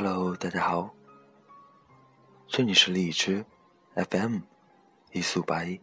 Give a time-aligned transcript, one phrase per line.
[0.00, 0.94] Hello，大家好，
[2.46, 3.44] 这里是荔枝
[3.96, 4.38] FM
[5.10, 5.76] 一素白。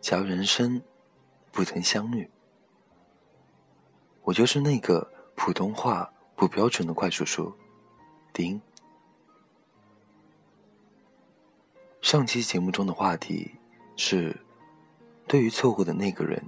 [0.00, 0.80] 假如人生
[1.50, 2.30] 不曾相遇，
[4.22, 7.52] 我就是那个普通话不标准的怪叔叔
[8.32, 8.62] 丁。
[12.00, 13.56] 上期节目中的话题
[13.96, 14.40] 是：
[15.26, 16.40] 对于错过的那个人，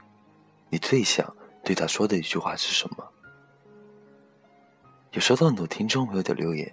[0.68, 3.09] 你最想对他说的一句话是什么？
[5.12, 6.72] 有收到很多听众朋友的留言，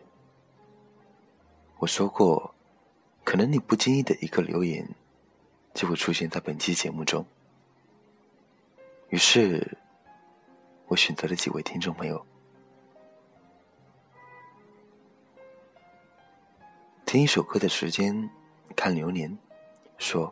[1.79, 2.53] 我说过，
[3.23, 4.87] 可能你不经意的一个留言，
[5.73, 7.25] 就会出现在本期节目中。
[9.09, 9.75] 于是，
[10.85, 12.23] 我选择了几位听众朋友，
[17.07, 18.29] 听一首歌的时间，
[18.75, 19.35] 看流年，
[19.97, 20.31] 说，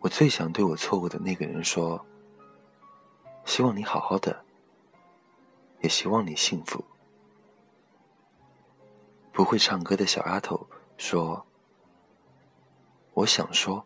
[0.00, 2.04] 我最想对我错过的那个人说，
[3.46, 4.44] 希望你好好的。
[5.82, 6.82] 也希望你幸福。
[9.32, 10.66] 不会唱歌的小丫头
[10.96, 11.44] 说
[13.14, 13.84] ：“我想说，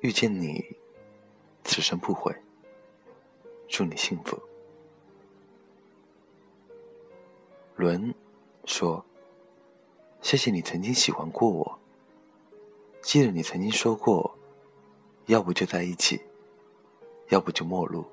[0.00, 0.76] 遇见你，
[1.62, 2.34] 此生不悔。
[3.68, 4.38] 祝你幸福。”
[7.76, 8.14] 伦
[8.64, 9.04] 说
[10.20, 11.78] ：“谢谢你曾经喜欢过我。
[13.02, 14.36] 记得你曾经说过，
[15.26, 16.20] 要不就在一起，
[17.28, 18.04] 要不就陌路。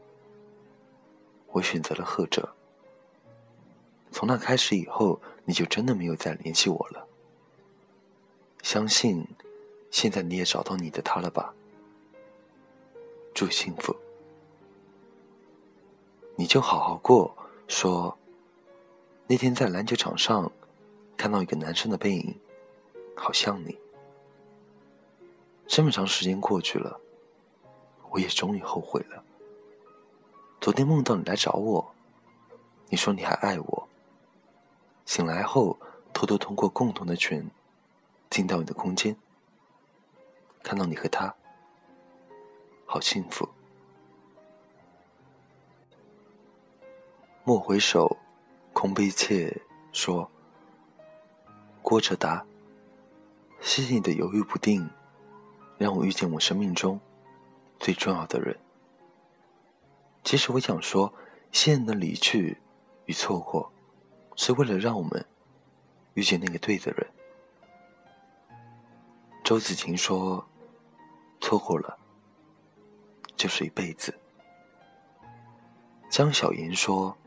[1.48, 2.56] 我选择了后者。”
[4.12, 7.08] 从那开始以后，你就真的没有再联系我了。
[8.62, 9.26] 相信，
[9.90, 11.54] 现在你也找到你的他了吧？
[13.34, 13.96] 祝幸福。
[16.36, 17.36] 你就好好过。
[17.68, 18.18] 说，
[19.28, 20.52] 那天在篮球场上，
[21.16, 22.38] 看到一个男生的背影，
[23.16, 23.78] 好像你。
[25.66, 27.00] 这么长时间过去了，
[28.10, 29.24] 我也终于后悔了。
[30.60, 31.94] 昨天梦到你来找我，
[32.90, 33.88] 你说你还爱我。
[35.14, 35.78] 醒来后，
[36.14, 37.52] 偷偷通过共同的群，
[38.30, 39.14] 进到你的空间，
[40.64, 41.36] 看到你和他，
[42.86, 43.50] 好幸福。
[47.44, 48.16] 莫回首，
[48.72, 49.62] 空悲切。
[49.92, 50.32] 说，
[51.82, 52.46] 郭哲达，
[53.60, 54.90] 谢谢你的犹豫不定，
[55.78, 56.98] 让我遇见我生命中
[57.82, 58.58] 最重要的人。
[60.24, 61.14] 其实我想说，
[61.52, 62.60] 现在的离去
[63.08, 63.70] 与错过。
[64.36, 65.26] 是为了让我们
[66.14, 67.08] 遇见那个对的人。
[69.44, 70.46] 周子晴说
[71.42, 71.98] ：“错过了，
[73.36, 74.18] 就是一辈子。”
[76.10, 77.18] 江小妍说：“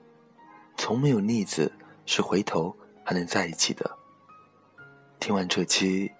[0.76, 1.72] 从没有例子
[2.06, 3.98] 是回头还能在一起的。”
[5.20, 6.12] 听完这期，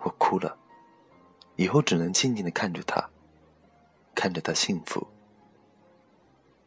[0.00, 0.56] 我哭了。
[1.56, 3.08] 以后只能静静的看着他，
[4.14, 5.06] 看着他幸福。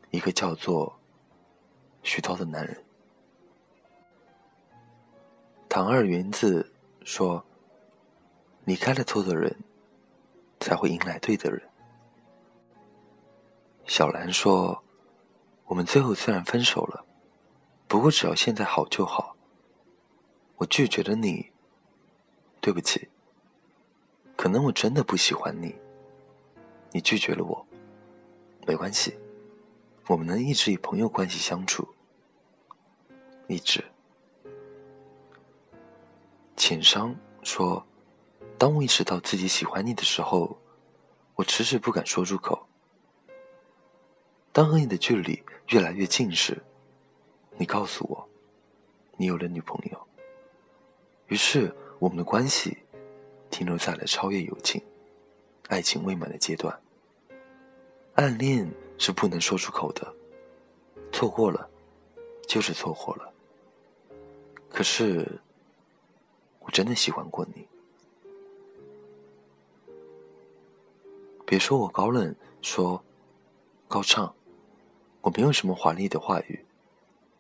[0.10, 1.00] 一个叫做
[2.02, 2.84] 徐涛的男人。
[5.70, 6.74] 唐二园子
[7.06, 7.46] 说
[8.66, 9.56] ：“离开了错的人，
[10.60, 11.62] 才会迎来对的人。”
[13.86, 14.84] 小兰说
[15.66, 17.06] ：“我们最后虽然分手了，
[17.88, 19.38] 不过只要现在好就好。
[20.58, 21.52] 我拒绝了你，
[22.60, 23.08] 对不起。
[24.36, 25.76] 可能我真的不喜欢你，
[26.92, 27.68] 你拒绝了我，
[28.66, 29.20] 没关系，
[30.08, 31.88] 我们能一直以朋友关系相处，
[33.48, 33.86] 一直。”
[36.60, 37.82] 浅商说
[38.60, 40.60] ：“当我意识到自己喜欢你的时候，
[41.36, 42.68] 我迟迟不敢说出口。
[44.52, 46.62] 当和你的距离越来越近时，
[47.58, 48.30] 你告诉我，
[49.16, 50.08] 你有了女朋友。
[51.28, 52.78] 于是，我们的关系
[53.50, 54.84] 停留在了超越友情、
[55.70, 56.78] 爱情未满的阶段。
[58.16, 60.14] 暗恋是不能说出口的，
[61.14, 61.70] 错过了，
[62.46, 63.34] 就是错过了。
[64.70, 65.26] 可是。”
[66.70, 67.68] 我真的喜欢过你。
[71.44, 73.04] 别说我高冷，说
[73.88, 74.32] 高唱，
[75.22, 76.64] 我没有什么华丽的话语，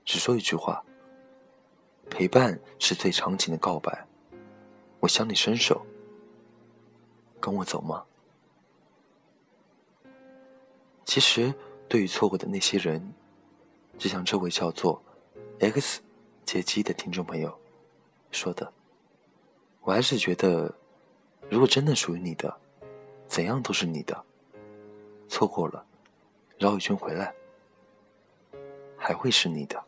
[0.03, 0.83] 只说一句话：
[2.09, 4.07] 陪伴是最长情的告白。
[4.99, 5.85] 我向你伸手，
[7.39, 8.03] 跟我走吗？
[11.05, 11.53] 其实，
[11.87, 13.13] 对于错过的那些人，
[13.95, 14.99] 就像这位叫做
[15.59, 16.01] X
[16.45, 17.55] 杰基的听众朋友
[18.31, 18.73] 说的。
[19.89, 20.71] 我还是觉得，
[21.50, 22.56] 如果真的属于你的，
[23.27, 24.24] 怎样都是你的。
[25.27, 25.83] 错过了，
[26.59, 27.33] 绕一圈回来，
[28.95, 29.83] 还会是你的。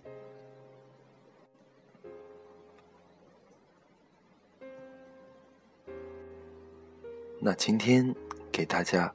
[7.39, 8.15] 那今天
[8.51, 9.13] 给大家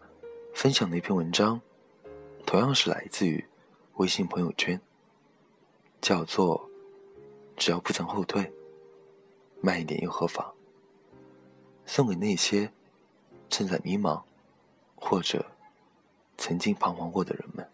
[0.55, 1.61] 分享的一篇文章，
[2.47, 3.45] 同样是来自于
[3.95, 4.81] 微信朋友圈，
[6.01, 6.61] 叫做
[7.57, 8.53] 《只要不曾后退，
[9.61, 10.56] 慢一点又何妨？
[11.87, 12.71] 送给那些
[13.49, 14.21] 正在迷茫
[14.97, 15.47] 或者
[16.37, 17.67] 曾经彷徨过的人们。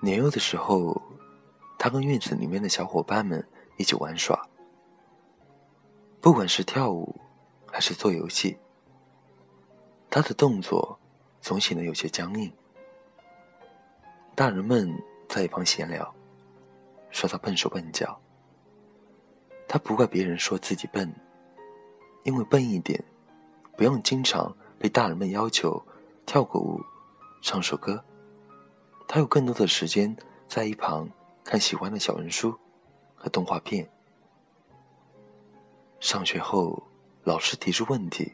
[0.00, 1.02] 年幼的时候，
[1.76, 4.48] 他跟院子里面的小伙伴们一起玩耍。
[6.20, 7.14] 不管是跳舞，
[7.78, 8.58] 还是做游戏，
[10.10, 10.98] 他的动作
[11.40, 12.52] 总显得有些僵硬。
[14.34, 14.92] 大人们
[15.28, 16.12] 在一旁闲聊，
[17.12, 18.20] 说他笨手笨脚。
[19.68, 21.08] 他不怪别人说自己笨，
[22.24, 23.00] 因为笨一点，
[23.76, 25.80] 不用经常被大人们要求
[26.26, 26.82] 跳个舞、
[27.42, 28.04] 唱首歌。
[29.06, 30.16] 他有更多的时间
[30.48, 31.08] 在一旁
[31.44, 32.58] 看喜欢的小人书
[33.14, 33.88] 和动画片。
[36.00, 36.82] 上学后，
[37.28, 38.32] 老师提出问题，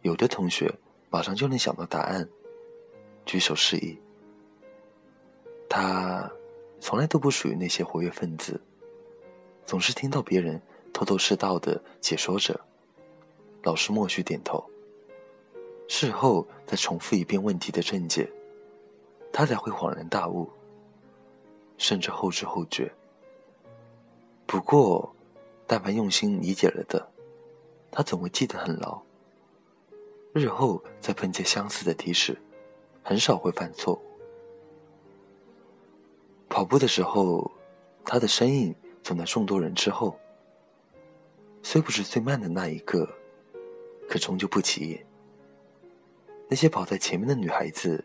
[0.00, 0.74] 有的同学
[1.10, 2.26] 马上就能想到答案，
[3.26, 3.98] 举手示意。
[5.68, 6.32] 他
[6.80, 8.58] 从来都不属于那些活跃分子，
[9.66, 10.58] 总是听到别人
[10.90, 12.58] 头头是道的解说着，
[13.62, 14.64] 老师默许点头，
[15.86, 18.26] 事后再重复一遍问题的正解。
[19.30, 20.50] 他才会恍然大悟，
[21.76, 22.90] 甚至后知后觉。
[24.46, 25.14] 不过，
[25.66, 27.11] 但凡用心理解了的，
[27.92, 29.00] 他总会记得很牢。
[30.32, 32.36] 日后再碰见相似的提示，
[33.04, 34.02] 很少会犯错误。
[36.48, 37.48] 跑步的时候，
[38.04, 38.74] 他的身影
[39.04, 40.18] 总在众多人之后，
[41.62, 43.08] 虽不是最慢的那一个，
[44.08, 45.06] 可终究不起眼。
[46.48, 48.04] 那些跑在前面的女孩子。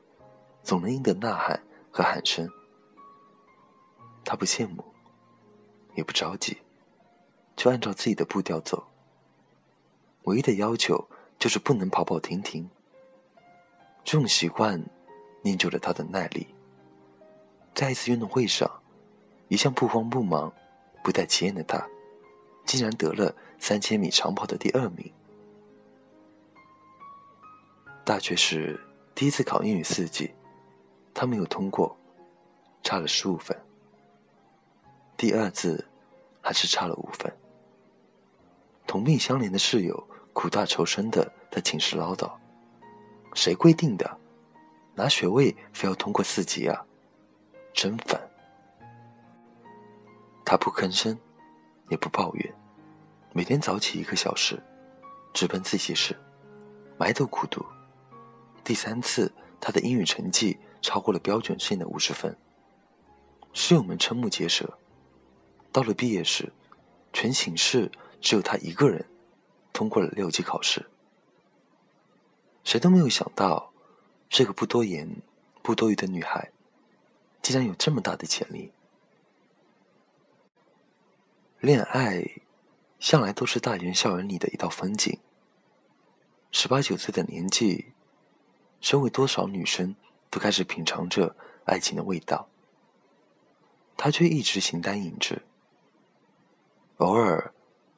[0.63, 2.45] 总能赢得呐喊和喊声。
[4.25, 4.83] 他不羡慕，
[5.95, 6.57] 也不着急，
[7.55, 8.85] 就按照自己的步调走。
[10.27, 11.07] 唯一的要求
[11.39, 12.69] 就是不能跑跑停停。
[14.03, 14.81] 这种习惯
[15.41, 16.47] 练就了他的耐力。
[17.73, 18.69] 在一次运动会上，
[19.47, 20.51] 一向不慌不忙、
[21.03, 21.87] 不带起眼的他，
[22.65, 25.11] 竟然得了三千米长跑的第二名。
[28.03, 28.79] 大学时
[29.13, 30.31] 第一次考英语四级。
[31.13, 31.97] 他没有通过，
[32.83, 33.57] 差了十五分。
[35.15, 35.87] 第二次，
[36.41, 37.35] 还是差了五分。
[38.85, 42.31] 同病相怜的室友苦大仇深的在寝室唠叨
[43.33, 44.19] ：“谁规定的？
[44.93, 46.85] 拿学位非要通过四级啊？
[47.73, 48.21] 真烦！”
[50.45, 51.17] 他不吭声，
[51.89, 52.53] 也不抱怨，
[53.33, 54.61] 每天早起一个小时，
[55.33, 56.15] 直奔自习室，
[56.99, 57.65] 埋头苦读。
[58.63, 60.55] 第三次，他的英语成绩。
[60.83, 62.37] 超过了标准线的五十分，
[63.53, 64.77] 室友们瞠目结舌。
[65.71, 66.53] 到了毕业时，
[67.11, 67.91] 全寝室
[68.21, 69.03] 只有他一个人
[69.77, 70.87] 通过了六级考试。
[72.63, 73.71] 谁都没有想到，
[74.27, 75.21] 这个不多言、
[75.61, 76.51] 不多语的女孩，
[77.43, 78.71] 竟然有这么大的潜力。
[81.59, 82.25] 恋爱，
[82.97, 85.19] 向来都是大学校园里的一道风景。
[86.49, 87.93] 十八九岁的年纪，
[88.81, 89.95] 身为多少女生？
[90.31, 91.35] 都开始品尝着
[91.65, 92.49] 爱情的味道，
[93.95, 95.43] 他却一直形单影只。
[96.97, 97.53] 偶尔，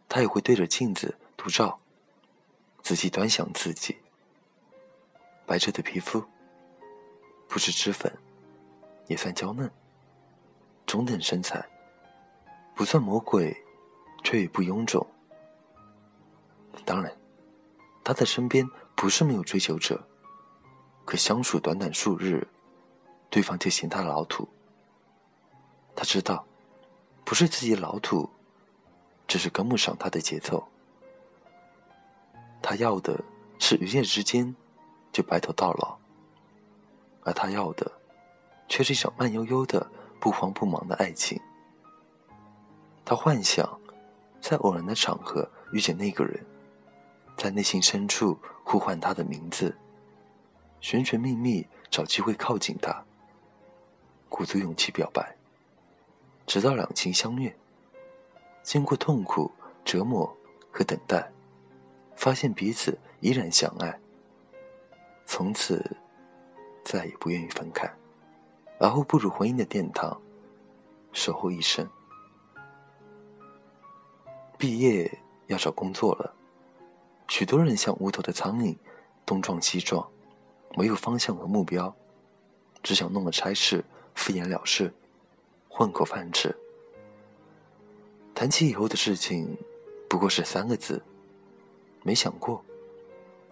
[0.10, 1.80] 他也会对着镜子独照，
[2.84, 3.98] 仔细端详自己。
[5.46, 6.22] 白着的皮肤，
[7.48, 8.14] 不是脂粉，
[9.08, 9.72] 也算娇嫩。
[10.86, 11.66] 中等身材，
[12.76, 13.56] 不算魔鬼，
[14.22, 15.08] 却也不臃肿。
[16.84, 17.18] 当然，
[18.04, 20.06] 他的身边不是没有追求者。
[21.06, 22.46] 可相处短短数日，
[23.30, 24.46] 对方就嫌他老土。
[25.96, 26.46] 他知道，
[27.24, 28.30] 不是自己老土，
[29.26, 30.68] 只是跟不上他的节奏。
[32.62, 33.20] 他要的
[33.58, 34.56] 是一夜之间
[35.12, 35.98] 就白头到老，
[37.24, 37.92] 而他要的
[38.68, 39.90] 却是一场慢悠悠的、
[40.20, 41.40] 不慌不忙的爱情。
[43.04, 43.80] 他幻想
[44.40, 46.46] 在偶然的场合遇见那个人，
[47.36, 49.76] 在内心深处呼唤他的名字。
[50.82, 53.04] 寻寻觅觅，找机会靠近他，
[54.30, 55.36] 鼓足勇气表白，
[56.46, 57.54] 直到两情相悦。
[58.62, 59.52] 经过痛苦、
[59.84, 60.32] 折磨
[60.72, 61.32] 和等待，
[62.20, 63.98] 发现彼此依然相爱，
[65.26, 65.96] 从此
[66.84, 67.90] 再也不愿意分开，
[68.78, 70.22] 而后步入婚姻的殿堂，
[71.14, 71.90] 守候一生。
[74.58, 75.10] 毕业
[75.48, 76.36] 要找工作了，
[77.30, 78.76] 许多人像无头的苍蝇，
[79.26, 80.06] 东撞西撞。
[80.76, 81.96] 没有方向和目标，
[82.84, 83.82] 只想弄个差事，
[84.14, 84.94] 敷衍了事，
[85.70, 86.54] 混口饭吃。
[88.36, 89.58] 谈起以后的事情，
[90.10, 91.02] 不过是三个字：
[92.04, 92.64] 没想过，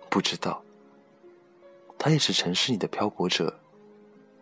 [0.09, 0.63] 不知道。
[1.97, 3.59] 他也是城市里的漂泊者，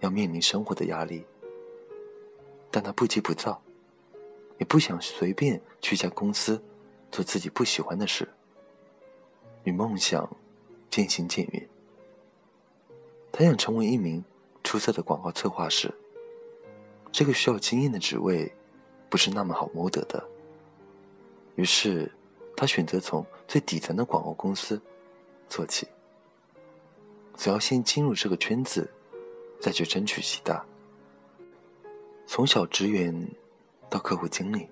[0.01, 1.25] 要面临生活的压力，
[2.69, 3.61] 但他不急不躁，
[4.57, 6.61] 也不想随便去一家公司
[7.11, 8.27] 做自己不喜欢的事，
[9.63, 10.29] 与梦想
[10.89, 11.69] 渐行渐远。
[13.31, 14.23] 他想成为一名
[14.63, 15.93] 出色的广告策划师，
[17.11, 18.53] 这个需要经验的职位
[19.09, 20.23] 不是那么好谋得的。
[21.55, 22.11] 于是，
[22.55, 24.81] 他选择从最底层的广告公司
[25.47, 25.87] 做起。
[27.35, 28.89] 总要先进入这个圈子，
[29.59, 30.65] 再去争取其他。
[32.25, 33.29] 从小职员，
[33.89, 34.69] 到客户经理，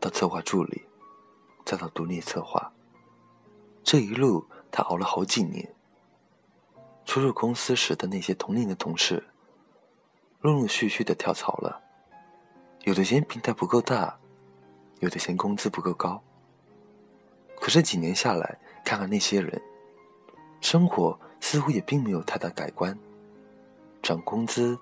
[0.00, 0.82] 到策划助理，
[1.64, 2.72] 再到独立策划，
[3.82, 5.74] 这一路他熬了好几年。
[7.04, 9.22] 初入公司时的那些同龄的同事，
[10.40, 11.82] 陆陆续续的跳槽了，
[12.84, 14.18] 有的嫌平台不够大，
[15.00, 16.22] 有的嫌工资不够高。
[17.64, 19.58] 可是几年下来，看看那些人，
[20.60, 21.18] 生活。
[21.40, 22.98] 似乎也并没有太大改观，
[24.02, 24.78] 涨工资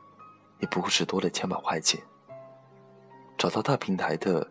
[0.59, 2.01] 也不过是多了千把块钱。
[3.39, 4.49] 找到大平台的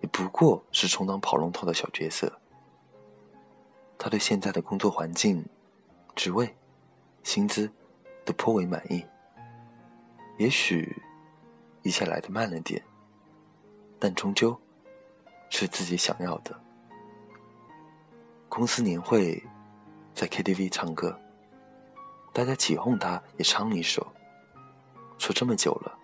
[0.00, 2.32] 也不过是充当跑龙套的小角色。
[3.98, 5.44] 他对现在的工作环境、
[6.14, 6.54] 职位、
[7.22, 7.70] 薪资
[8.24, 9.04] 都颇为满意。
[10.38, 11.02] 也许
[11.82, 12.82] 一切来得慢了点，
[13.98, 14.58] 但终究
[15.50, 16.58] 是自己想要的。
[18.56, 19.42] 公司年会，
[20.14, 21.18] 在 KTV 唱歌。
[22.32, 24.06] 大家起哄，他也唱了一首。
[25.18, 25.98] 说这么久了，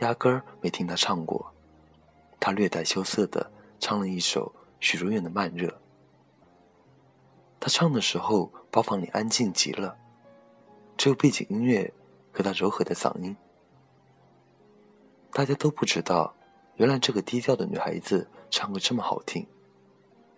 [0.00, 1.48] 压根儿没听他唱过。
[2.40, 5.68] 他略带羞涩的唱了一首许茹芸的《慢热》。
[7.60, 9.96] 他唱的时候，包房里安静极了，
[10.96, 11.94] 只有背景音乐
[12.32, 13.36] 和他柔和的嗓音。
[15.30, 16.34] 大家都不知道，
[16.78, 19.46] 原来这个低调的女孩子唱歌这么好听。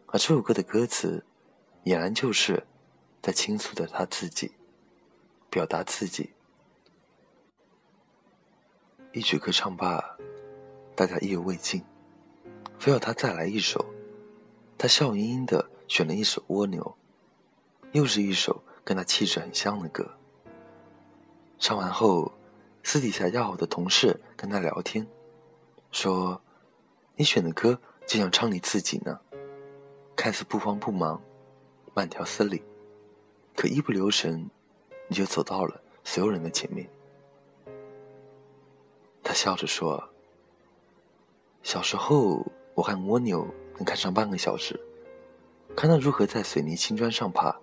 [0.08, 1.24] 而这首歌的歌词，
[1.84, 2.66] 俨然就是
[3.22, 4.52] 在倾诉着他自己。
[5.50, 6.34] 表达自己，
[9.12, 10.18] 一曲歌唱罢，
[10.94, 11.82] 大家意犹未尽，
[12.78, 13.82] 非要他再来一首。
[14.76, 16.82] 他笑盈盈的选了一首《蜗牛》，
[17.92, 20.06] 又是一首跟他气质很像的歌。
[21.58, 22.30] 唱完后，
[22.82, 25.08] 私底下要好的同事跟他聊天，
[25.90, 26.42] 说
[27.16, 29.18] ：“你选的歌就像唱你自己呢，
[30.14, 31.20] 看似不慌不忙，
[31.98, 32.62] 慢条斯理，
[33.56, 34.48] 可一不留神。”
[35.10, 36.88] 你就走到了所有人的前面。
[39.22, 40.08] 他笑着说
[41.64, 43.44] ：“小时候，我看蜗牛
[43.76, 44.78] 能看上半个小时，
[45.74, 47.58] 看它如何在水泥青砖上爬。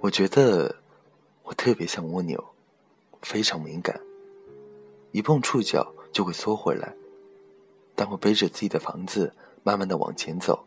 [0.00, 0.76] 我觉得
[1.42, 2.44] 我特别像蜗牛，
[3.22, 3.98] 非常敏感，
[5.10, 6.94] 一碰触角就会缩回来。
[7.96, 10.66] 但我背着自己的房子，慢慢的往前走，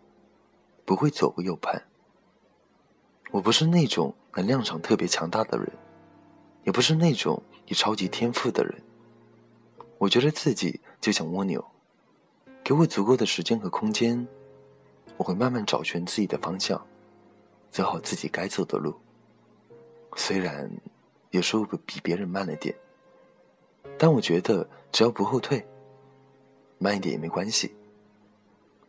[0.84, 1.80] 不会左顾右盼。
[3.32, 5.68] 我不是那种。”能量场特别强大的人，
[6.64, 8.84] 也不是那种有超级天赋的人。
[9.98, 11.66] 我觉得自己就像蜗牛，
[12.64, 14.28] 给我足够的时间和空间，
[15.18, 16.80] 我会慢慢找寻自己的方向，
[17.72, 18.96] 走好自己该走的路。
[20.16, 20.70] 虽然
[21.32, 22.76] 有时候比别人慢了点，
[23.98, 25.66] 但我觉得只要不后退，
[26.78, 27.76] 慢一点也没关系，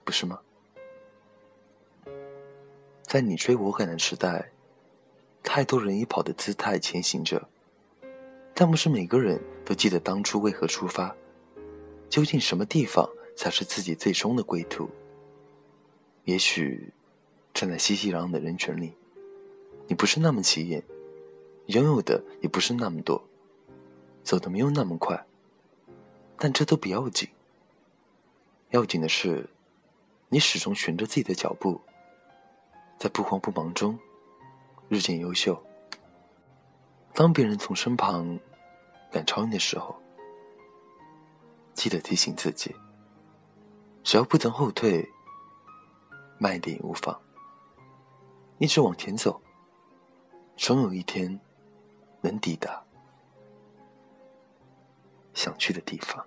[0.04, 0.38] 不是吗？
[3.08, 4.50] 在你追我赶的时代。
[5.42, 7.48] 太多人以跑的姿态前行着，
[8.54, 11.16] 但不是每个人都记得当初为何出发，
[12.10, 14.90] 究竟什么地方才是自己最终的归途？
[16.24, 16.92] 也许，
[17.54, 18.92] 站在熙熙攘攘的人群里，
[19.86, 20.82] 你不是那么起眼，
[21.66, 23.24] 拥有的也不是那么多，
[24.22, 25.24] 走的没有那么快，
[26.36, 27.26] 但这都不要紧。
[28.70, 29.48] 要紧的是，
[30.28, 31.80] 你始终循着自己的脚步，
[32.98, 33.98] 在不慌不忙中。
[34.88, 35.62] 日渐优秀。
[37.12, 38.38] 当别人从身旁
[39.10, 40.00] 赶超你的时候，
[41.74, 42.74] 记得提醒自己：
[44.02, 45.06] 只要不曾后退，
[46.38, 47.20] 慢一点也无妨。
[48.58, 49.40] 一直往前走，
[50.56, 51.38] 总有一天
[52.20, 52.82] 能抵达
[55.34, 56.26] 想去的地方。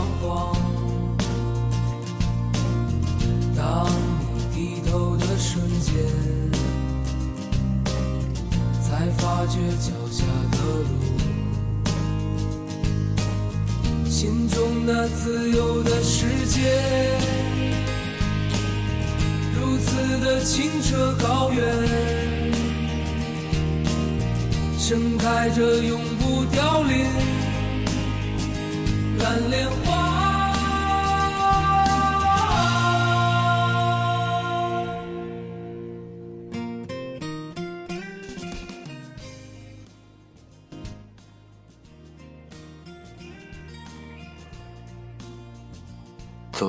[3.71, 3.87] 当
[4.35, 5.93] 你低头的瞬间，
[8.83, 10.57] 才发觉脚下的
[10.89, 10.91] 路，
[14.09, 16.59] 心中那自由的世界，
[19.57, 21.63] 如此的清澈高远。
[24.77, 27.05] 盛开着永不凋零
[29.19, 30.00] 蓝莲花。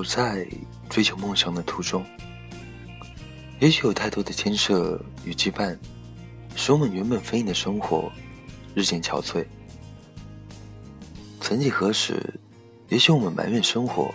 [0.02, 0.44] 走在
[0.90, 2.04] 追求梦想的途中，
[3.60, 5.78] 也许有太多的牵涉与羁绊。
[6.56, 8.10] 使我们原本丰盈的生活
[8.74, 9.46] 日渐憔悴。
[11.40, 12.20] 曾几何时，
[12.88, 14.12] 也许我们埋怨生活，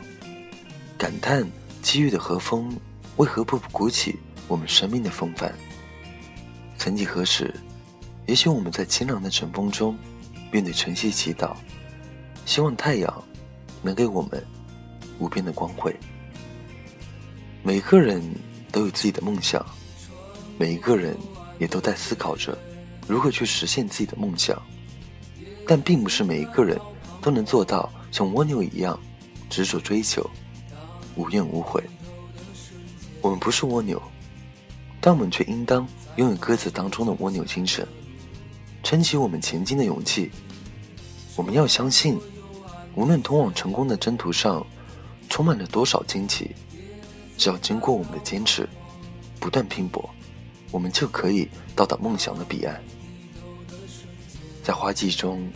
[0.97, 1.49] 感叹
[1.81, 2.77] 机遇的和风
[3.15, 5.53] 为何不鼓起我们生命的风帆。
[6.77, 7.53] 曾几何时，
[8.25, 9.97] 也许我们在清凉的晨风中
[10.51, 11.55] 面对晨曦祈祷，
[12.45, 13.23] 希望太阳
[13.81, 14.45] 能给我们
[15.19, 15.95] 无边的光辉。
[17.63, 18.21] 每个人
[18.71, 19.65] 都有自己的梦想，
[20.57, 21.17] 每一个人。
[21.59, 22.55] 也都在思考着
[23.07, 24.61] 如何去实现自己的梦想，
[25.65, 26.79] 但并不是每一个人
[27.19, 28.99] 都能做到像蜗牛一样
[29.49, 30.29] 执着追求，
[31.15, 31.83] 无怨无悔。
[33.23, 33.99] 我们不是蜗牛，
[35.01, 37.87] 但我们却应当拥有鸽子当中的蜗牛精神，
[38.83, 40.29] 撑起我们前进的勇气。
[41.35, 42.19] 我们要相信，
[42.93, 44.63] 无论通往成功的征途上
[45.37, 46.49] 充满了多少惊奇，
[47.37, 48.67] 只要经过我们的坚持，
[49.39, 50.09] 不断拼搏。
[50.71, 52.81] 我们就可以到达梦想的彼岸。
[54.63, 55.47] 在花季中，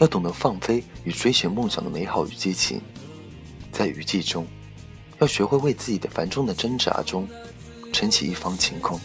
[0.00, 2.80] 要懂得放飞与追寻梦想的美好与激情；
[3.70, 4.44] 在雨季中，
[5.20, 7.28] 要学会为自己的繁重的挣扎中
[7.92, 8.98] 撑起一方晴空。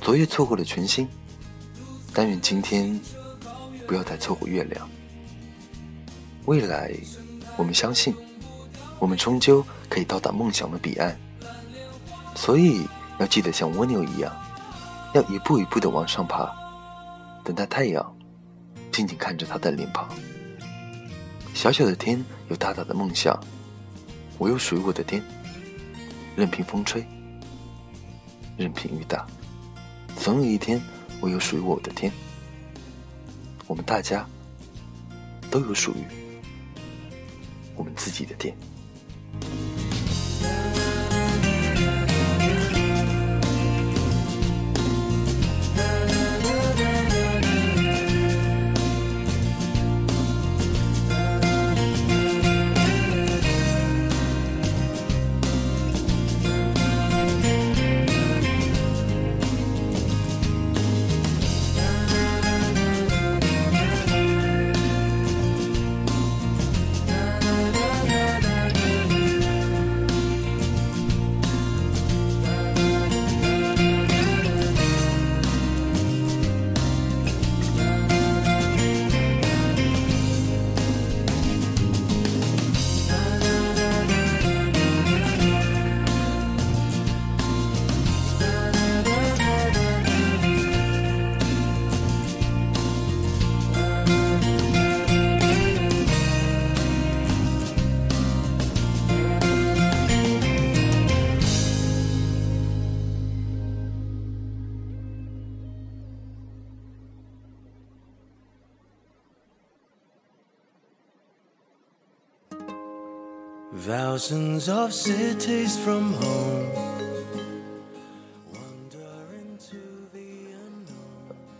[0.00, 1.08] 昨夜错过了群星，
[2.14, 2.96] 但愿今天
[3.88, 4.88] 不要再错过月亮。
[6.46, 6.94] 未来，
[7.56, 8.14] 我们相信，
[9.00, 11.18] 我们终究可以到达梦想的彼岸。
[12.36, 12.86] 所以。
[13.20, 14.34] 要记得像蜗牛一样，
[15.12, 16.50] 要一步一步的往上爬，
[17.44, 18.16] 等待太阳，
[18.90, 20.08] 静静看着他的脸庞。
[21.52, 23.38] 小小的天有大大的梦想，
[24.38, 25.22] 我有属于我的天，
[26.34, 27.06] 任凭风吹，
[28.56, 29.26] 任凭雨打，
[30.16, 30.80] 总有一天
[31.20, 32.10] 我有属于我的天。
[33.66, 34.26] 我们大家
[35.50, 36.02] 都有属于
[37.76, 38.56] 我们自己的天。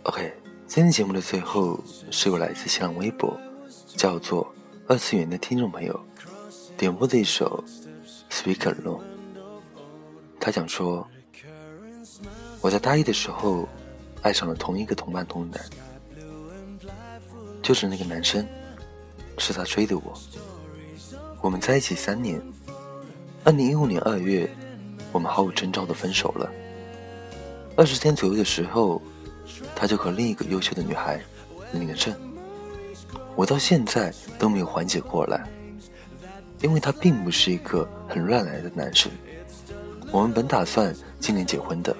[0.03, 0.33] OK，
[0.67, 1.79] 今天节目的最后
[2.11, 3.39] 是由来自新浪微博
[3.95, 4.53] 叫做
[4.87, 5.97] 二次元的听众朋友
[6.77, 7.63] 点播的一首
[8.29, 8.99] 《Speak Alone》。
[10.37, 11.07] 他讲说，
[12.59, 13.69] 我在大一的时候
[14.21, 15.61] 爱上了同一个同班同男，
[17.63, 18.45] 就是那个男生，
[19.37, 20.13] 是他追的我。
[21.41, 22.39] 我们在一起三年，
[23.43, 24.47] 二零一五年二月，
[25.11, 26.47] 我们毫无征兆的分手了。
[27.75, 29.01] 二十天左右的时候，
[29.75, 31.19] 他就和另一个优秀的女孩
[31.73, 32.13] 领了证。
[33.35, 35.43] 我到现在都没有缓解过来，
[36.61, 39.11] 因为他并不是一个很乱来的男生。
[40.11, 41.95] 我们本打算今年结婚的，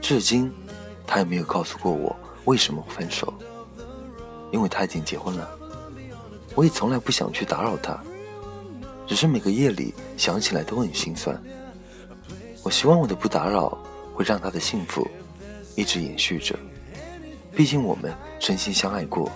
[0.00, 0.52] 至今
[1.08, 2.14] 他也没有告诉过我
[2.44, 3.34] 为什么分手，
[4.52, 5.50] 因为他已经结婚了。
[6.54, 8.00] 我也从来不想去打扰他，
[9.06, 11.40] 只是每个夜里想起来都很心酸。
[12.62, 13.76] 我希望我的不打扰
[14.14, 15.06] 会让他的幸福
[15.76, 16.58] 一直延续着，
[17.54, 19.30] 毕竟我们真心相爱过，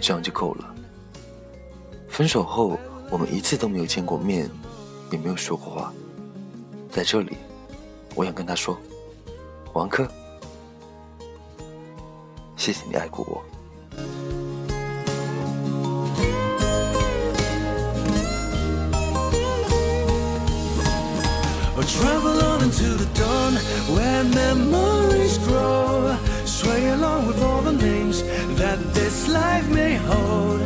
[0.00, 0.74] 这样就够了。
[2.08, 2.78] 分手后，
[3.10, 4.50] 我们一次都没有见过面，
[5.10, 5.92] 也没有说过话。
[6.90, 7.36] 在这里，
[8.14, 8.76] 我想跟他说，
[9.72, 10.06] 王珂，
[12.56, 13.49] 谢谢你爱过我。
[21.89, 23.53] Travel on into the dawn
[23.95, 26.17] where memories grow.
[26.43, 28.23] Sway along with all the names
[28.57, 30.61] that this life may hold.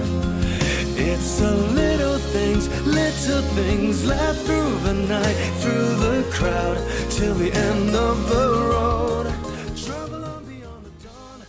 [0.95, 6.77] It's the little things, little things left through the night, through the crowd,
[7.09, 9.27] till the end of the road.
[9.75, 11.43] Travel on beyond the dawn.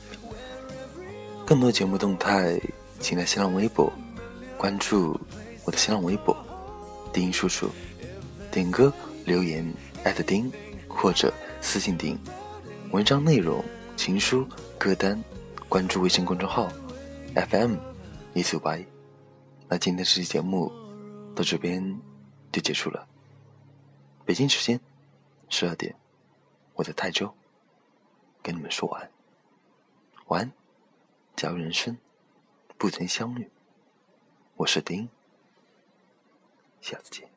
[1.47, 2.61] 更多节目动态，
[2.99, 3.93] 请在新浪微博
[4.59, 5.19] 关注
[5.65, 6.37] 我的新浪微博“
[7.13, 7.71] 丁叔叔”，
[8.51, 8.93] 点歌。
[9.26, 9.66] 留言
[10.04, 10.52] 艾特丁
[10.88, 12.18] 或者私信丁，
[12.92, 13.64] 文章内容、
[13.98, 15.22] 情书、歌单，
[15.68, 16.72] 关注微信公众号
[17.34, 17.76] FM
[18.36, 18.86] 一四五八一。
[19.68, 20.72] 那今天这期节目
[21.36, 22.00] 到这边
[22.52, 23.08] 就结束了。
[24.24, 24.80] 北京时间
[25.50, 25.96] 十二点，
[26.76, 27.34] 我在泰州
[28.44, 29.12] 跟你们说晚安。
[30.28, 30.52] 晚安，
[31.36, 31.98] 假如人生
[32.78, 33.50] 不曾相遇，
[34.56, 35.10] 我是丁，
[36.80, 37.35] 下次见。